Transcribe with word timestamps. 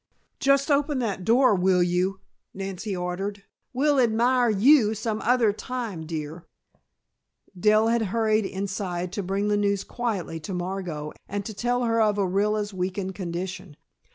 "Just 0.39 0.71
open 0.71 0.97
that 0.97 1.23
door, 1.23 1.53
will 1.53 1.83
you?" 1.83 2.21
Nancy 2.55 2.95
ordered. 2.95 3.43
"We'll 3.71 3.99
admire 3.99 4.49
you 4.49 4.95
some 4.95 5.21
other 5.21 5.53
time, 5.53 6.07
dear." 6.07 6.43
Dell 7.55 7.89
had 7.89 8.07
hurried 8.07 8.45
inside 8.47 9.11
to 9.13 9.21
bring 9.21 9.47
the 9.49 9.57
news 9.57 9.83
quietly 9.83 10.39
to 10.39 10.55
Margot, 10.55 11.13
and 11.29 11.45
to 11.45 11.53
tell 11.53 11.83
her 11.83 12.01
of 12.01 12.17
Orilla's 12.17 12.73
weakened 12.73 13.13
condition. 13.13 13.77